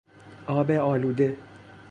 آب 0.47 0.71
آلوده 0.71 1.37